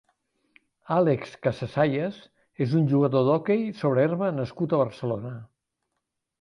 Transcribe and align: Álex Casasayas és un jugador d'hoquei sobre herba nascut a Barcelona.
Álex 0.95 1.35
Casasayas 1.47 2.17
és 2.67 2.75
un 2.81 2.89
jugador 2.95 3.29
d'hoquei 3.29 3.63
sobre 3.85 4.09
herba 4.09 4.33
nascut 4.41 4.77
a 4.79 4.85
Barcelona. 4.85 5.39